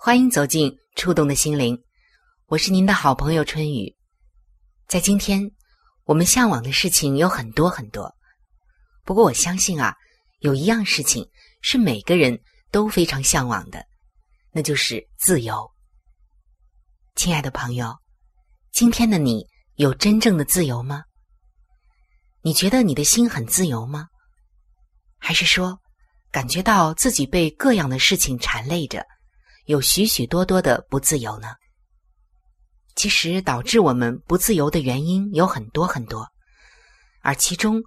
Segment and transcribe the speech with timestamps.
[0.00, 1.76] 欢迎走进触动的心灵，
[2.46, 3.92] 我是您的好朋友春雨。
[4.86, 5.50] 在今天，
[6.04, 8.14] 我们向往的事情有很多很多。
[9.04, 9.96] 不过我相信啊，
[10.38, 11.28] 有一样事情
[11.62, 12.40] 是每个人
[12.70, 13.84] 都非常向往的，
[14.52, 15.68] 那就是自由。
[17.16, 17.92] 亲爱的朋友，
[18.70, 21.02] 今天的你有真正的自由吗？
[22.42, 24.06] 你觉得你的心很自由吗？
[25.18, 25.76] 还是说，
[26.30, 29.04] 感觉到自己被各样的事情缠累着，
[29.68, 31.48] 有许许多多的不自由呢？
[32.96, 36.26] 其实导致我们不自由的原因有很多很多，
[37.20, 37.82] 而其中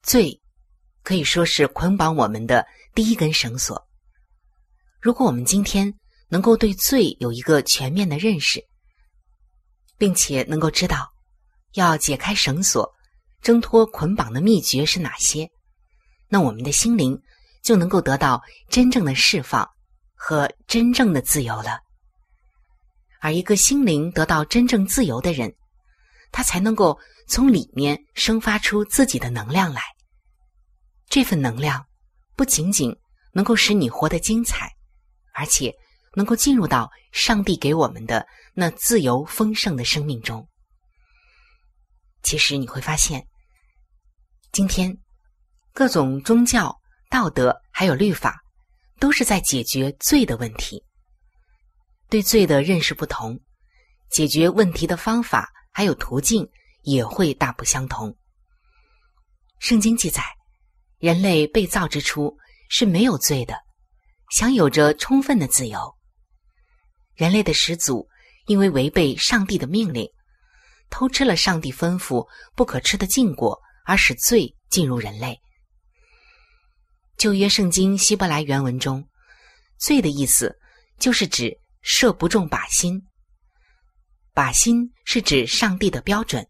[0.00, 0.40] 罪。
[1.02, 3.82] 可以说是捆绑我们的第一根绳索。
[5.00, 5.94] 如果我们今天
[6.28, 8.62] 能够对罪有一个全面的认识，
[9.96, 11.08] 并且能够知道
[11.72, 12.92] 要解开绳索、
[13.40, 15.48] 挣脱捆绑的秘诀是哪些，
[16.28, 17.18] 那我们的心灵
[17.62, 19.66] 就能够得到真正的释放
[20.18, 21.80] 和真正的自由了。
[23.20, 25.54] 而一个心灵得到真正自由的人，
[26.30, 29.82] 他才能够从里面生发出自己的能量来。
[31.08, 31.86] 这份能量
[32.36, 32.94] 不仅仅
[33.32, 34.70] 能够使你活得精彩，
[35.32, 35.74] 而且
[36.14, 40.46] 能够进入到上帝给我们的那自由丰盛的生命中。
[42.22, 43.26] 其实你会发现，
[44.52, 44.96] 今天
[45.72, 46.76] 各种宗教、
[47.08, 48.42] 道德还有律法，
[48.98, 50.84] 都是在解决罪的问题。
[52.08, 53.38] 对罪的认识不同，
[54.10, 56.48] 解决问题的方法还有途径
[56.82, 58.16] 也会大不相同。
[59.58, 60.22] 圣经记载。
[60.98, 62.36] 人类被造之初
[62.68, 63.54] 是没有罪的，
[64.32, 65.94] 享有着充分的自由。
[67.14, 68.08] 人类的始祖
[68.46, 70.10] 因为违背上帝的命令，
[70.90, 72.26] 偷吃了上帝吩咐
[72.56, 75.40] 不可吃的禁果，而使罪进入人类。
[77.18, 79.06] 旧约圣经希伯来原文中
[79.78, 80.56] ，“罪”的意思
[80.98, 83.02] 就是指射不中靶心。
[84.32, 86.46] 靶心是指上帝的标准，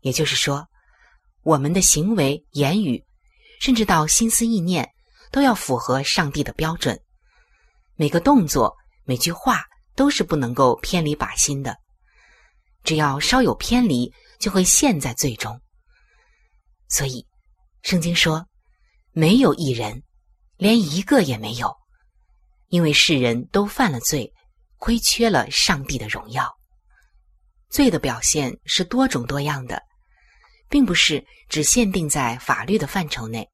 [0.00, 0.66] 也就是说，
[1.42, 3.02] 我们的行为、言语。
[3.60, 4.90] 甚至到心思意念
[5.30, 6.98] 都要符合上帝的标准，
[7.94, 11.76] 每个动作、每句话都是不能够偏离靶心的。
[12.84, 15.60] 只要稍有偏离，就会陷在罪中。
[16.88, 17.26] 所以，
[17.82, 18.48] 圣经说
[19.12, 20.02] ：“没有一人，
[20.56, 21.76] 连一个也没有，
[22.68, 24.32] 因为世人都犯了罪，
[24.78, 26.50] 亏缺了上帝的荣耀。”
[27.70, 29.82] 罪的表现是多种多样的。
[30.70, 33.46] 并不是只限定在法律的范畴内，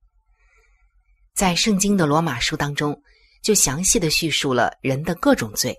[1.34, 3.02] 在圣经的罗马书当中，
[3.42, 5.74] 就详细的叙述了人的各种罪，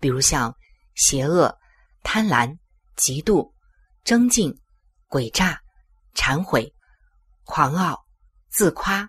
[0.00, 0.52] 比如像
[0.94, 1.54] 邪恶、
[2.02, 2.48] 贪婪、
[2.96, 3.52] 嫉妒、
[4.02, 4.58] 争竞、
[5.10, 5.60] 诡诈、
[6.14, 6.72] 忏悔、
[7.44, 8.02] 狂傲、
[8.50, 9.08] 自夸、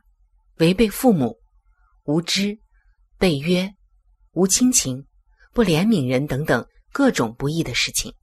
[0.57, 1.38] 违背父母、
[2.03, 2.57] 无知、
[3.17, 3.73] 背约、
[4.33, 5.05] 无亲情、
[5.51, 8.13] 不怜悯人等等各种不义的事情。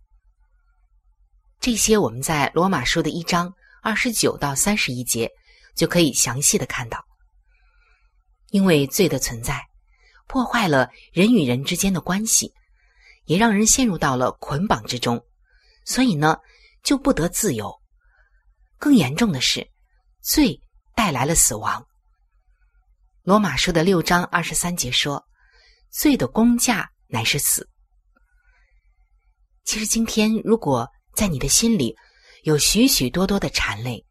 [1.59, 5.29] 这些我们在罗马书的一章二十九到三十一节
[5.75, 7.05] 就可以详细的看到。
[8.51, 9.61] 因为罪的存在，
[10.29, 12.55] 破坏了人与人之间的关系，
[13.25, 15.23] 也让人陷入到了捆绑之中，
[15.85, 16.39] 所以呢，
[16.83, 17.79] 就不得自由。
[18.79, 19.69] 更严重的是，
[20.23, 20.63] 罪
[20.99, 21.87] 带来了死亡。
[23.23, 25.25] 罗马书的六章二十三节说
[25.95, 27.71] ：“罪的工价乃是死，
[29.65, 31.95] 其实今天，如果在你的心里
[32.43, 34.05] 有许许多多的缠累，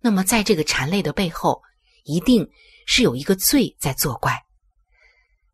[0.00, 1.62] 那么在这个缠累的背后，
[2.02, 2.44] 一定
[2.84, 4.36] 是有一个罪在作怪。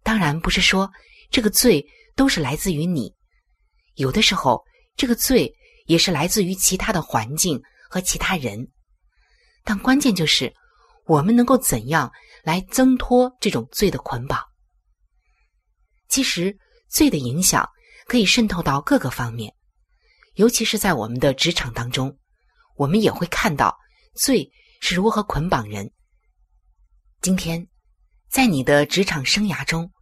[0.02, 0.90] 当然，不是说
[1.30, 1.86] 这个罪
[2.16, 3.14] 都是来自于你，
[3.96, 4.64] 有的时候
[4.96, 5.54] 这个罪
[5.84, 8.66] 也是来自于其他的环境和其他人。
[9.68, 10.50] 但关键就是，
[11.04, 12.10] 我们能够怎样
[12.42, 14.42] 来挣脱这种罪的捆绑？
[16.08, 16.56] 其实，
[16.88, 17.68] 罪的影响。
[18.06, 19.54] 可以渗透到各个方面，
[20.36, 22.16] 尤其是在我们的职场当中，
[22.76, 23.78] 我们也会看到
[24.14, 24.50] 罪
[24.80, 25.92] 是如何捆绑人。
[27.20, 27.68] 今天，
[28.30, 29.92] 在你的职场生涯中，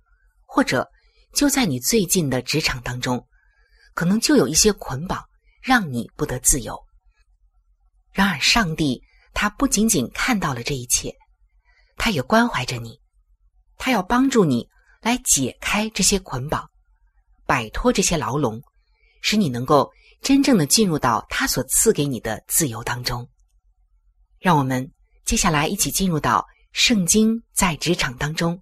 [0.44, 0.88] 或者
[1.34, 3.26] 就在你最近的职场当中，
[3.92, 5.28] 可能就有一些捆绑
[5.60, 6.80] 让你不得自由。
[8.12, 9.02] 然而，上帝
[9.38, 11.14] 他不仅仅看到了这一切，
[11.98, 12.98] 他也关怀着你，
[13.76, 14.66] 他要帮助你
[15.02, 16.66] 来解开这些捆绑。
[17.44, 18.62] 摆脱这些牢笼，
[19.20, 19.92] 使你能够
[20.22, 23.28] 真正的进入到他所赐给你的自由当中。
[24.40, 24.90] 让我们
[25.26, 28.58] 接下来一起进入到圣经在职场当中，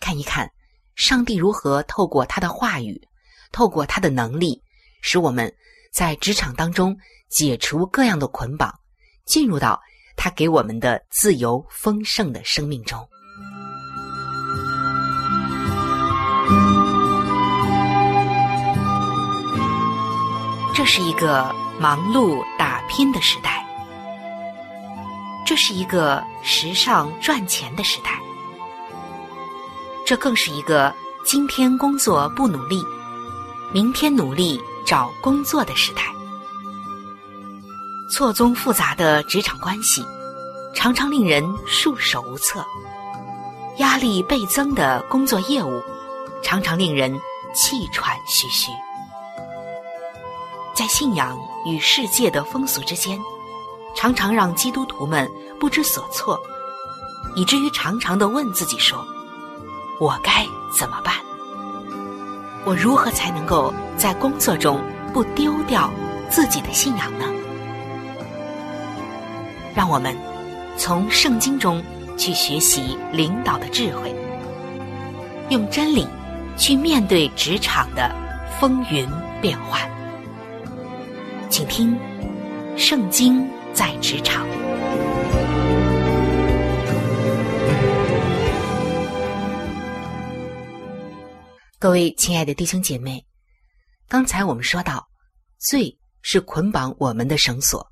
[0.00, 0.50] 看一看
[0.96, 3.00] 上帝如何透过他的话语，
[3.52, 4.60] 透过他的能力，
[5.00, 5.54] 使我们
[5.92, 6.98] 在职场当中
[7.30, 8.74] 解除各样的捆绑，
[9.24, 9.80] 进入到
[10.16, 13.08] 他给我们的自由丰盛的生命中。
[20.74, 23.64] 这是一个忙碌打拼的时代，
[25.46, 28.18] 这是一个时尚赚钱的时代，
[30.04, 30.92] 这更是一个
[31.24, 32.82] 今天工作不努力，
[33.72, 36.02] 明天努力找工作的时代。
[38.12, 40.04] 错综复杂的职场关系，
[40.74, 42.60] 常常令人束手无策；
[43.78, 45.82] 压力倍增的工作业务，
[46.42, 47.18] 常常令人
[47.54, 48.70] 气喘吁吁。
[50.74, 53.18] 在信仰与世界的风俗之间，
[53.96, 55.26] 常常让基督徒们
[55.58, 56.38] 不知所措，
[57.34, 59.02] 以至于常常的问自己说
[59.98, 60.46] ：“我该
[60.78, 61.14] 怎么办？
[62.66, 64.78] 我如何才能够在工作中
[65.14, 65.90] 不丢掉
[66.28, 67.24] 自己的信仰呢？”
[69.74, 70.16] 让我们
[70.76, 71.82] 从圣经中
[72.18, 74.14] 去学习领导的智慧，
[75.48, 76.06] 用真理
[76.56, 78.14] 去面对职场的
[78.60, 79.08] 风云
[79.40, 79.90] 变幻。
[81.48, 81.94] 请听，
[82.78, 83.40] 《圣经》
[83.72, 84.46] 在职场。
[91.78, 93.24] 各位亲爱的弟兄姐妹，
[94.08, 95.08] 刚才我们说到，
[95.58, 97.91] 罪是捆绑我们的绳索，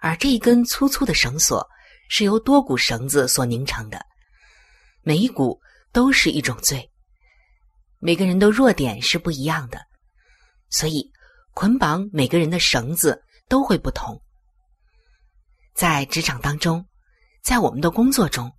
[0.00, 1.66] 而这一根粗粗的绳索
[2.08, 4.04] 是由多股绳子所拧成的，
[5.02, 5.60] 每一股
[5.92, 6.90] 都是一种罪。
[7.98, 9.80] 每个人的弱点是不一样的，
[10.68, 11.10] 所以。
[11.52, 14.22] 捆绑每个人的绳子都会不同，
[15.74, 16.86] 在职场当中，
[17.42, 18.50] 在我们的工作中，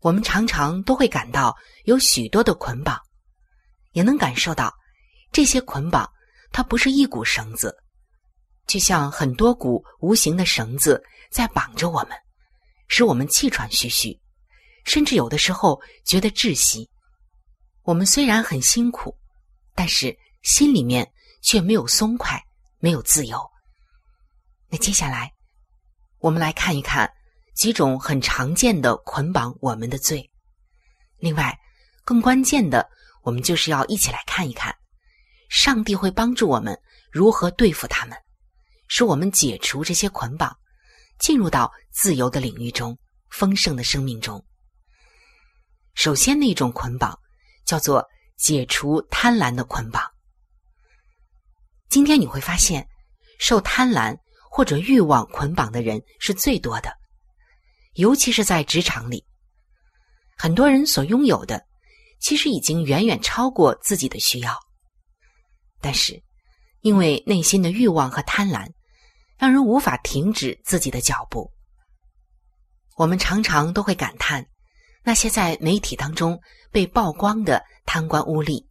[0.00, 3.00] 我们常常都会感到有许多的捆绑，
[3.92, 4.74] 也能感受到
[5.30, 6.10] 这些捆绑，
[6.50, 7.74] 它不是一股绳子，
[8.70, 12.16] 就像很多股无形的绳子在绑着我们，
[12.86, 14.16] 使我们气喘吁吁，
[14.84, 16.88] 甚至有的时候觉得窒息。
[17.82, 19.16] 我们虽然很辛苦，
[19.74, 21.10] 但是心里面。
[21.42, 22.38] 却没有松快，
[22.80, 23.50] 没有自由。
[24.68, 25.32] 那接下来，
[26.18, 27.10] 我们来看一看
[27.54, 30.30] 几种很常见的捆绑我们的罪。
[31.16, 31.58] 另外，
[32.04, 32.86] 更关键的，
[33.22, 34.76] 我们就是要一起来看一看，
[35.48, 36.78] 上帝会帮助我们
[37.10, 38.14] 如何对付他们，
[38.90, 40.54] 使我们解除这些捆绑，
[41.20, 42.98] 进入到自由的领域中，
[43.30, 44.44] 丰盛的生命中。
[45.94, 47.16] 首先，那种捆绑
[47.64, 48.04] 叫做
[48.36, 50.02] 解除贪婪的捆绑。
[51.88, 52.84] 今天你会发现，
[53.38, 54.18] 受贪婪
[54.50, 56.92] 或者欲望捆绑的人是最多的，
[57.92, 59.24] 尤其是在职场里，
[60.36, 61.64] 很多人所拥有的
[62.18, 64.58] 其实已经远远超过自己的需要，
[65.80, 66.20] 但是
[66.80, 68.68] 因为内心的欲望和贪婪，
[69.40, 71.50] 让人无法停止自己的脚步。
[72.96, 74.46] 我们常常都会感叹
[75.02, 76.38] 那些在媒体当中
[76.70, 78.66] 被曝光的贪官污吏，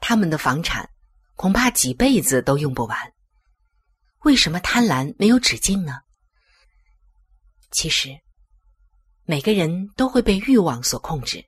[0.00, 0.88] 他们的房产。
[1.34, 3.12] 恐怕几辈子都用不完。
[4.20, 6.00] 为什么贪婪没有止境呢？
[7.70, 8.08] 其实，
[9.24, 11.44] 每个人都会被欲望所控制。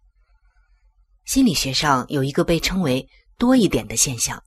[1.25, 4.45] 心理学上有一个被称为“多一点”的现象。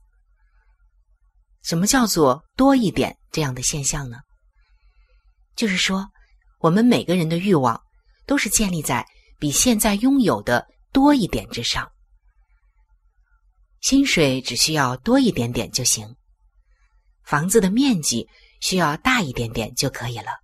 [1.62, 4.18] 什么叫做“多一点”这样的现象呢？
[5.54, 6.08] 就是说，
[6.58, 7.80] 我们每个人的欲望
[8.26, 9.06] 都是建立在
[9.38, 11.90] 比现在拥有的多一点之上。
[13.80, 16.16] 薪水只需要多一点点就行，
[17.24, 18.28] 房子的面积
[18.60, 20.38] 需要大一点点就可以了，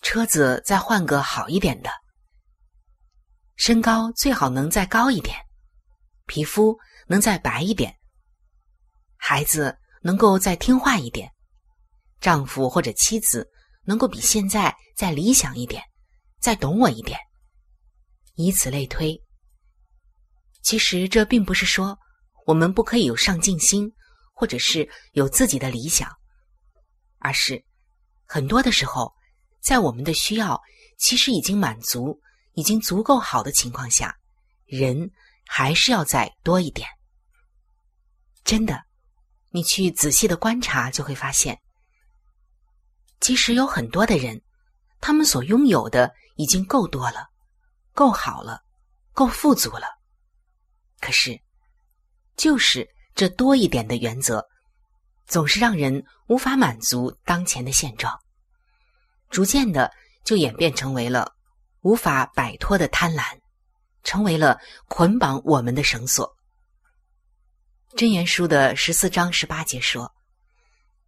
[0.00, 1.90] 车子再换个好一点的，
[3.56, 5.36] 身高最好能再高一点，
[6.26, 6.74] 皮肤
[7.06, 7.94] 能再白一点，
[9.16, 11.30] 孩子能够再听话一点，
[12.20, 13.48] 丈夫或者妻子
[13.84, 15.82] 能够比现在再理想一点，
[16.40, 17.18] 再懂我一点，
[18.34, 19.18] 以此类推。
[20.62, 21.98] 其实这并不是说。
[22.44, 23.88] 我们不可以有上进心，
[24.32, 26.10] 或者是有自己的理想，
[27.18, 27.64] 而是
[28.26, 29.14] 很多的时候，
[29.60, 30.60] 在我们的需要
[30.98, 32.20] 其实已经满足、
[32.54, 34.12] 已经足够好的情况下，
[34.66, 35.08] 人
[35.46, 36.88] 还是要再多一点。
[38.42, 38.82] 真的，
[39.52, 41.60] 你去仔细的观察，就会发现，
[43.20, 44.42] 其实有很多的人，
[45.00, 47.28] 他们所拥有的已经够多了，
[47.92, 48.62] 够好了，
[49.12, 49.86] 够富足了，
[51.00, 51.40] 可是。
[52.34, 54.42] 就是这多一点的原则，
[55.26, 58.18] 总是让人无法满足当前的现状，
[59.28, 59.92] 逐渐的
[60.24, 61.30] 就演变成为了
[61.82, 63.38] 无法摆脱的贪婪，
[64.02, 66.34] 成为了捆绑我们的绳索。
[67.96, 70.12] 真言书的十四章十八节说：“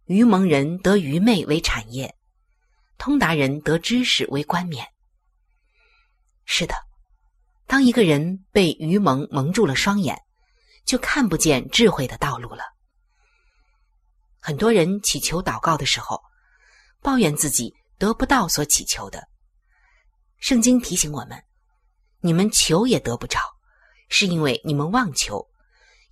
[0.05, 2.15] 愚蒙人得愚昧为产业，
[2.97, 4.85] 通达人得知识为冠冕。”
[6.45, 6.75] 是的，
[7.65, 10.21] 当一个人被愚蒙蒙住了双眼。
[10.85, 12.63] 就看不见智慧的道路了。
[14.39, 16.21] 很多人祈求祷告的时候，
[17.01, 19.27] 抱怨自己得不到所祈求的。
[20.37, 21.43] 圣经提醒我们：
[22.19, 23.39] 你们求也得不着，
[24.09, 25.49] 是因为你们妄求，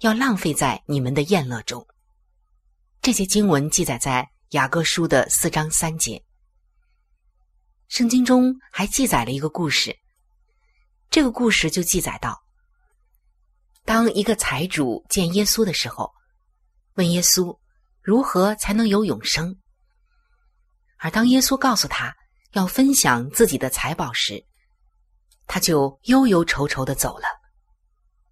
[0.03, 1.87] 要浪费在你们的宴乐中。
[3.01, 6.21] 这些经文记载在雅各书的四章三节。
[7.87, 9.97] 圣经中还记载了一个故事，
[11.09, 12.43] 这个故事就记载到。
[13.85, 16.11] 当一个财主见耶稣的时候，
[16.95, 17.57] 问耶稣
[18.01, 19.57] 如何才能有永生。
[20.97, 22.13] 而当耶稣告诉他
[22.51, 24.43] 要分享自己的财宝时，
[25.47, 27.27] 他就忧忧愁愁的走了，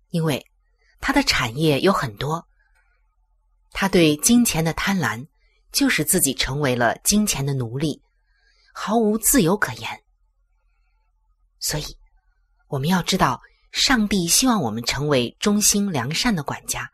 [0.09, 0.45] 因为
[1.01, 2.47] 他的产业有很多，
[3.71, 5.27] 他对金钱的贪婪，
[5.73, 8.01] 就使自己成为了金钱的奴隶，
[8.73, 10.03] 毫无自由可言。
[11.59, 11.97] 所以，
[12.67, 13.41] 我们要知道。
[13.71, 16.91] 上帝希望我们成为忠心良善的管家，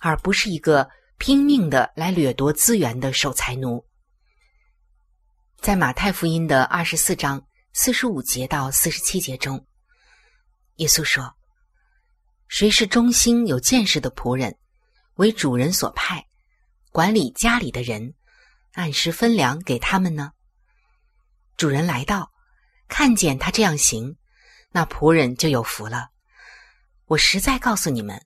[0.00, 3.82] 而不是一个拼命的来掠夺资源的守财奴。
[5.62, 9.66] 在马太福音的二十四章四十五节到四十七节中，
[10.74, 11.34] 耶稣说
[12.48, 14.58] ：“谁是忠心有见识的仆人，
[15.14, 16.26] 为主人所派，
[16.90, 18.14] 管理家里的人，
[18.72, 20.32] 按时分粮给他们呢？
[21.56, 22.32] 主人来到，
[22.88, 24.16] 看见他这样行。”
[24.70, 26.10] 那仆人就有福了。
[27.06, 28.22] 我实在告诉你们，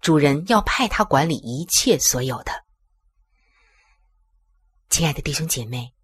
[0.00, 2.64] 主人要派他管理一切所有的。
[4.88, 5.94] 亲爱的弟兄姐妹，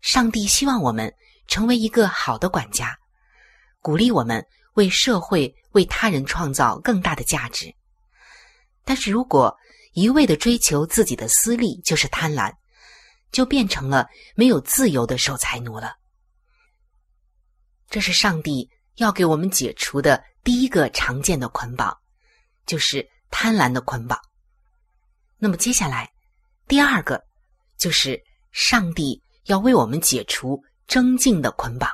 [0.00, 1.14] 上帝希望我们
[1.46, 2.98] 成为一个好的管家，
[3.80, 7.74] 鼓励我们为社会、为他人创造更大的价值。
[8.84, 9.56] 但是如果
[9.92, 12.52] 一味的追求自己的私利，就是贪婪，
[13.32, 15.94] 就变成了没有自由的守财奴了。
[17.88, 21.96] 这是上帝要给我们解除的第一个常见的捆绑，
[22.66, 24.18] 就是贪婪的捆绑。
[25.38, 26.10] 那么接下来，
[26.68, 27.22] 第二个
[27.76, 28.20] 就是
[28.52, 31.90] 上帝要为我们解除争竞的捆绑。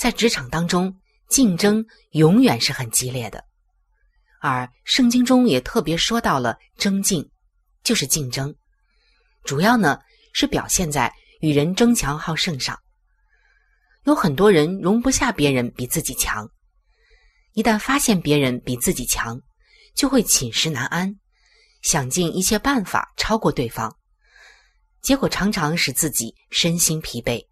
[0.00, 3.44] 在职场当中，竞争永远是很激烈的，
[4.40, 7.30] 而圣经中也特别说到了争竞，
[7.82, 8.56] 就是竞争，
[9.44, 10.00] 主要呢
[10.32, 12.78] 是表现在与人争强好胜上。
[14.04, 16.48] 有很多人容不下别人比自己强，
[17.52, 19.38] 一旦发现别人比自己强，
[19.94, 21.14] 就会寝食难安，
[21.82, 23.94] 想尽一切办法超过对方，
[25.02, 27.46] 结果常常使自己身心疲惫，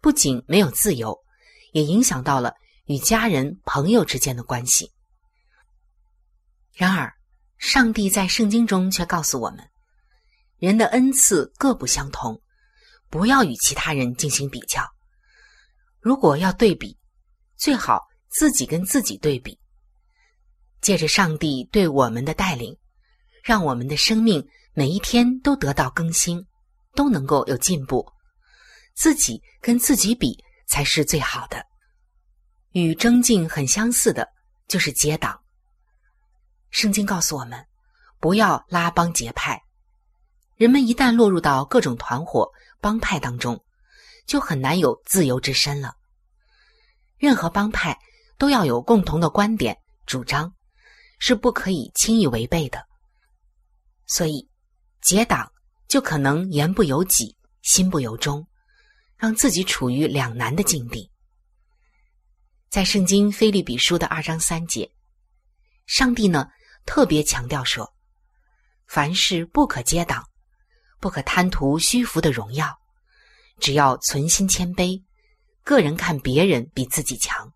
[0.00, 1.16] 不仅没有自由，
[1.72, 2.54] 也影响到了
[2.86, 4.90] 与家人、朋友之间的关系。
[6.72, 7.12] 然而，
[7.58, 9.58] 上帝在圣经中却告诉我们，
[10.58, 12.40] 人的恩赐各不相同，
[13.08, 14.82] 不要与其他人进行比较。
[16.00, 16.96] 如果要对比，
[17.56, 19.58] 最好自己跟自己对比。
[20.80, 22.74] 借着上帝对我们的带领，
[23.44, 26.42] 让我们的生命每一天都得到更新，
[26.94, 28.10] 都能够有进步。
[28.94, 31.62] 自己跟自己比才是最好的。
[32.70, 34.26] 与争竞很相似的，
[34.66, 35.38] 就是结党。
[36.70, 37.66] 圣经告诉我们，
[38.18, 39.60] 不要拉帮结派。
[40.56, 42.48] 人们一旦落入到各种团伙、
[42.80, 43.62] 帮派当中。
[44.26, 45.94] 就很难有自由之身了。
[47.16, 47.98] 任何帮派
[48.38, 50.54] 都要有共同的观点、主张，
[51.18, 52.80] 是不可以轻易违背的。
[54.06, 54.48] 所以，
[55.00, 55.50] 结党
[55.88, 58.46] 就可能言不由己、心不由衷，
[59.20, 61.10] 让自己处于两难的境地。
[62.70, 64.90] 在圣经菲利比书的二章三节，
[65.86, 66.48] 上帝呢
[66.86, 67.92] 特别强调说
[68.88, 70.26] ：“凡事不可结党，
[71.00, 72.80] 不可贪图虚浮的荣耀，
[73.58, 75.02] 只要存心谦卑，
[75.64, 77.52] 个人看别人比自己强。”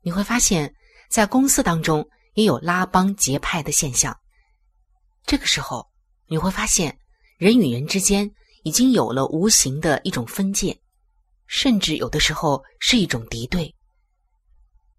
[0.00, 0.74] 你会发现
[1.10, 4.18] 在公司当中也有拉帮结派的现象。
[5.26, 5.90] 这个时候，
[6.28, 6.96] 你会发现
[7.36, 8.30] 人与人之间
[8.66, 10.76] 已经有了无形的一种分界，
[11.46, 13.72] 甚至有的时候是一种敌对。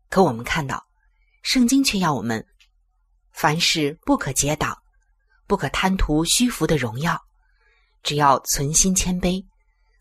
[0.10, 0.82] 可我们看到，
[1.44, 2.48] 圣经却要我们
[3.34, 4.74] 凡事不可结党，
[5.48, 7.22] 不可贪图虚浮的荣耀，
[8.04, 9.46] 只要存心谦卑，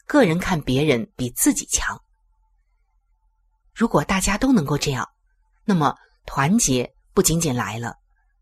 [0.07, 2.01] 个人看别人比自己强。
[3.75, 5.05] 如果大家都能够这样，
[5.65, 5.93] 那么
[6.25, 7.97] 团结不仅仅来了，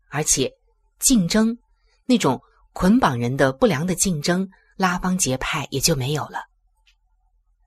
[0.09, 0.53] 而且
[0.99, 1.57] 竞争。
[2.05, 2.39] 那种
[2.73, 6.43] 捆绑人的不良的竞争、拉帮结派也就没有了。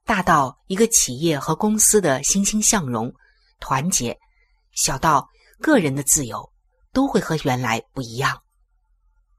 [0.05, 3.13] 大到一个企业和公司的欣欣向荣、
[3.61, 4.19] 团结，
[4.73, 5.29] 小到
[5.61, 6.51] 个人的自由，
[6.93, 8.43] 都会和原来不一样。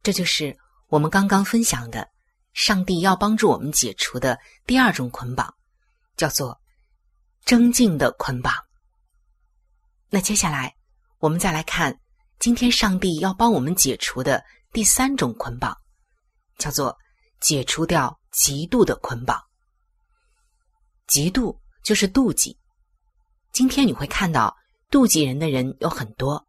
[0.04, 0.58] 这就是
[0.88, 2.10] 我们刚刚分享的，
[2.54, 5.54] 上帝要帮助我们解除的第二种捆绑，
[6.18, 6.60] 叫做
[7.46, 8.54] 争竞的捆绑。
[10.10, 10.76] 那接下来
[11.20, 12.00] 我们再来看，
[12.40, 14.44] 今天上帝要帮我们解除的。
[14.72, 15.76] 第三种捆绑，
[16.60, 16.96] 叫做
[17.40, 19.42] 解除掉嫉妒的捆绑。
[21.08, 22.58] 嫉妒就是妒忌。
[23.52, 24.56] 今天你会看到
[24.90, 26.48] 妒忌人的人有很多，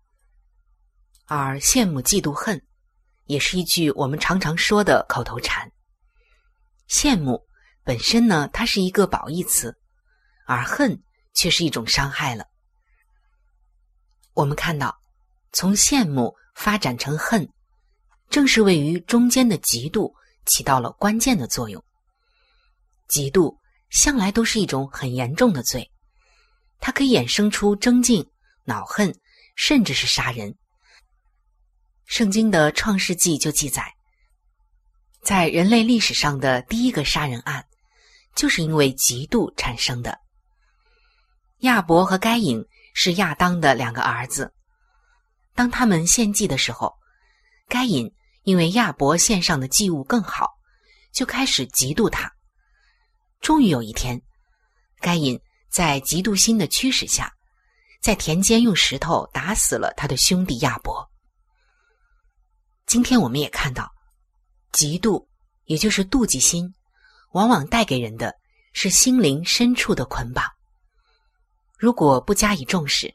[1.27, 2.63] 而羡慕、嫉妒、恨，
[3.25, 5.71] 也是一句我们常常说的口头禅。
[6.89, 7.43] 羡慕
[7.85, 9.79] 本身呢，它是一个褒义词，
[10.47, 11.03] 而恨
[11.35, 12.47] 却是一种伤害了。
[14.35, 15.01] 我们看到，
[15.53, 17.51] 从羡慕发展成恨。
[18.29, 20.15] 正是位于中间的嫉妒
[20.51, 21.83] 起到了关键的作用。
[23.09, 23.57] 嫉妒
[23.89, 25.91] 向来都是一种很严重的罪，
[26.81, 28.29] 它可以衍生出争竞、
[28.65, 29.17] 恼恨，
[29.57, 30.55] 甚至是杀人。
[32.05, 33.95] 圣经的创世纪就记载，
[35.23, 37.65] 在人类历史上的第一个杀人案，
[38.35, 40.19] 就是因为嫉妒产生的。
[41.61, 44.53] 亚伯和该隐是亚当的两个儿子，
[45.55, 46.95] 当他们献祭的时候，
[47.69, 48.13] 该隐。
[48.51, 50.51] 因为亚伯献上的祭物更好，
[51.13, 52.33] 就开始嫉妒他。
[53.41, 54.21] 终于有一天，
[54.99, 57.33] 该隐在嫉妒心的驱使下，
[58.03, 61.09] 在田间用石头打死了他的兄弟亚伯。
[62.87, 63.89] 今天我们也看到，
[64.73, 65.29] 嫉妒
[65.67, 66.75] 也就是妒忌心，
[67.31, 68.35] 往往带给人的
[68.73, 70.45] 是心灵深处的捆绑。
[71.79, 73.15] 如果不加以重视，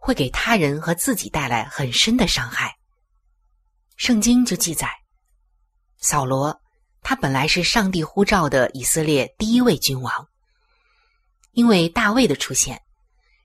[0.00, 2.75] 会给他人和自己带来很深的伤害。
[3.96, 4.90] 圣经就记载，
[5.98, 6.60] 扫罗
[7.00, 10.28] 他本来是上帝呼召的以色列第一位君王。
[11.52, 12.82] 因为大卫的出现，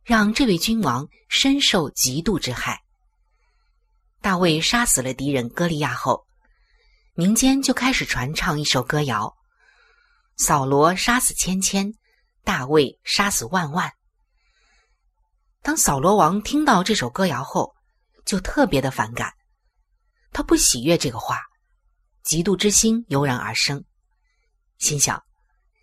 [0.03, 2.81] 让这位君王深受嫉妒之害。
[4.19, 6.25] 大卫杀死了敌人歌利亚后，
[7.13, 9.33] 民间就开始传唱一首歌谣
[10.35, 11.93] ：“扫罗杀死千千，
[12.43, 13.89] 大卫杀死万万。”
[15.63, 17.73] 当扫罗王听到这首歌谣后，
[18.25, 19.31] 就特别的反感。
[20.31, 21.41] 他不喜悦这个话，
[22.23, 23.83] 嫉妒之心油然而生，
[24.77, 25.21] 心想：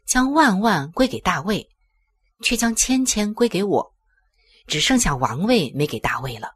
[0.07, 1.69] 将万万归给大卫，
[2.43, 3.95] 却将千千归给我，
[4.67, 6.51] 只剩下王位没给大卫了。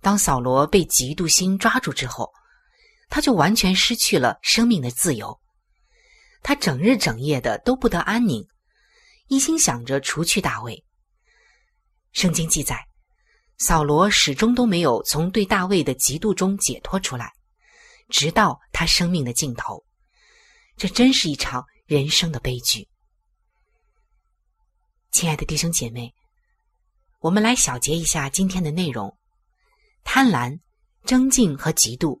[0.00, 2.32] 当扫罗被嫉妒心抓住之后，
[3.08, 5.40] 他就完全失去了生命的自由，
[6.42, 8.46] 他整日整夜的都不得安宁，
[9.26, 10.84] 一心想着除去大卫。
[12.12, 12.85] 圣经记载。
[13.58, 17.32] 扫罗始终都没有从对大卫的嫉妒中解脱出来，
[18.10, 19.82] 直到他生命的尽头。
[20.76, 22.86] 这真是一场人生的悲剧。
[25.10, 26.12] 亲爱的弟兄姐妹，
[27.20, 29.16] 我们来小结一下今天的内容：
[30.04, 30.60] 贪婪、
[31.04, 32.20] 争竞和嫉妒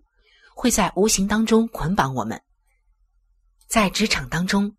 [0.54, 2.40] 会在无形当中捆绑我们。
[3.68, 4.74] 在职场当中，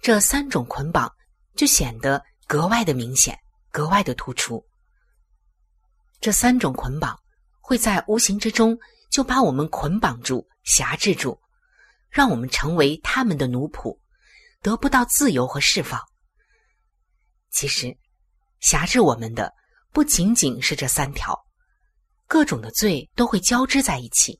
[0.00, 1.12] 这三种捆绑
[1.54, 3.38] 就显得格外的明显，
[3.70, 4.66] 格外的突出。
[6.22, 7.18] 这三种捆绑
[7.60, 8.78] 会在无形之中
[9.10, 11.36] 就把我们捆绑住、辖制住，
[12.08, 13.98] 让我们成为他们的奴仆，
[14.62, 16.00] 得不到自由和释放。
[17.50, 17.98] 其实，
[18.60, 19.52] 辖制我们的
[19.92, 21.36] 不仅仅是这三条，
[22.28, 24.38] 各种的罪都会交织在一起，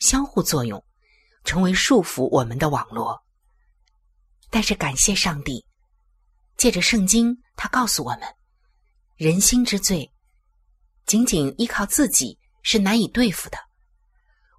[0.00, 0.84] 相互作用，
[1.44, 3.18] 成为束缚我们的网络。
[4.50, 5.64] 但是，感谢上帝，
[6.58, 8.22] 借着圣经，他告诉我们，
[9.16, 10.11] 人心之罪。
[11.06, 13.58] 仅仅依靠自己是难以对付的，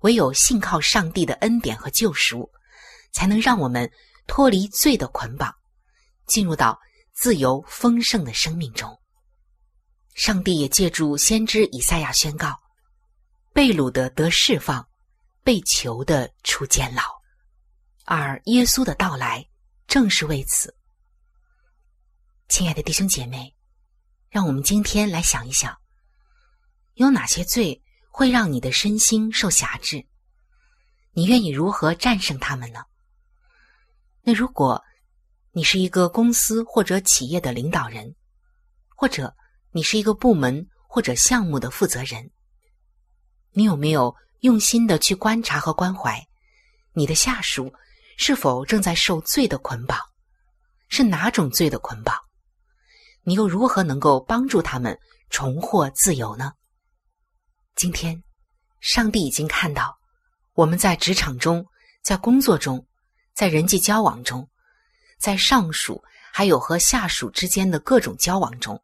[0.01, 2.49] 唯有信靠上帝的恩典和救赎，
[3.11, 3.89] 才能让我们
[4.27, 5.53] 脱离罪的捆绑，
[6.27, 6.79] 进入到
[7.13, 8.99] 自由丰盛的生命中。
[10.15, 12.55] 上帝也借助先知以赛亚宣告：
[13.51, 14.87] 被掳的得释放，
[15.43, 17.01] 被囚的出监牢。
[18.05, 19.43] 而耶稣的到来
[19.87, 20.75] 正是为此。
[22.49, 23.55] 亲爱的弟兄姐妹，
[24.29, 25.75] 让我们今天来想一想，
[26.95, 30.05] 有哪些罪会让你的身心受辖制？
[31.11, 32.83] 你愿意如何战胜他们呢？
[34.21, 34.83] 那如果
[35.51, 38.15] 你是一个公司或者企业的领导人，
[38.95, 39.35] 或者
[39.71, 42.31] 你是一个部门或者项目的负责人，
[43.51, 46.27] 你有没有用心的去观察和关怀
[46.93, 47.73] 你的下属
[48.17, 49.99] 是否正在受罪的捆绑？
[50.89, 52.15] 是哪种罪的捆绑？
[53.23, 54.99] 你又如何能够帮助他们
[55.31, 56.53] 重获自由呢？
[57.75, 58.23] 今天，
[58.81, 59.97] 上帝已经看到
[60.53, 61.65] 我们在职场中、
[62.03, 62.85] 在工作中、
[63.33, 64.47] 在人际交往中、
[65.17, 68.81] 在上属还有和下属之间的各种交往中。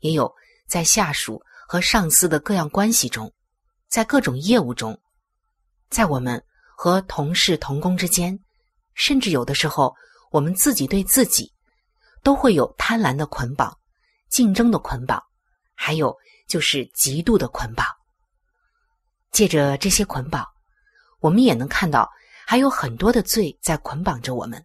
[0.00, 0.32] 也有
[0.66, 3.32] 在下属和上司的各样关系中，
[3.88, 4.98] 在各种业务中，
[5.88, 6.42] 在我们
[6.76, 8.38] 和同事同工之间，
[8.94, 9.94] 甚至有的时候，
[10.30, 11.52] 我们自己对自己
[12.22, 13.76] 都会有贪婪的捆绑、
[14.28, 15.22] 竞争的捆绑，
[15.74, 17.86] 还有就是极度的捆绑。
[19.30, 20.46] 借着这些捆绑，
[21.20, 22.10] 我们也能看到
[22.46, 24.64] 还有很多的罪在捆绑着我们。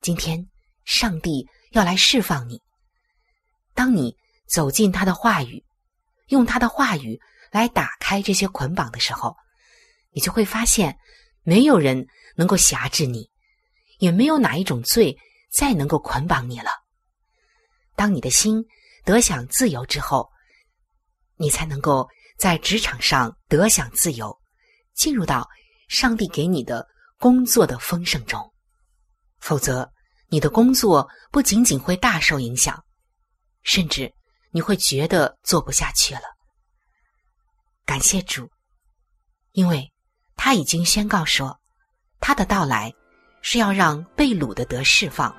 [0.00, 0.46] 今天，
[0.84, 2.62] 上帝要来释放你。
[3.74, 4.16] 当你
[4.46, 5.64] 走进他的话语，
[6.28, 9.36] 用他的话语来打开这些捆绑的时候，
[10.12, 10.96] 你就会发现，
[11.42, 13.30] 没有人能够辖制你，
[13.98, 15.16] 也没有哪一种罪
[15.50, 16.70] 再能够捆绑你了。
[17.94, 18.62] 当你的心
[19.04, 20.30] 得享自由之后，
[21.36, 24.36] 你才能够在职场上得享自由，
[24.94, 25.48] 进入到
[25.88, 26.86] 上帝给你的
[27.18, 28.52] 工作的丰盛中。
[29.40, 29.90] 否则，
[30.28, 32.82] 你的工作不仅仅会大受影响。
[33.62, 34.12] 甚至
[34.52, 36.20] 你会觉得做不下去了。
[37.84, 38.48] 感谢主，
[39.50, 39.92] 因为
[40.36, 41.58] 他已经宣告说，
[42.20, 42.94] 他的到来
[43.42, 45.36] 是要让被掳的得释放，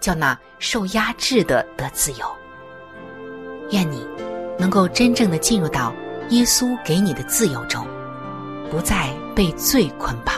[0.00, 2.36] 叫那受压制的得自由。
[3.70, 4.02] 愿你
[4.58, 5.94] 能够真正的进入到
[6.30, 7.86] 耶稣给你的自由中，
[8.70, 10.34] 不再被罪捆绑。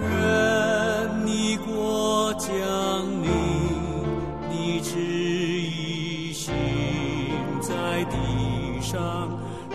[0.00, 2.50] 愿你国降
[3.22, 3.30] 临，
[4.50, 6.52] 你旨意行
[7.60, 9.30] 在地上，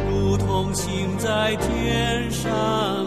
[0.09, 3.06] 如同行在天上。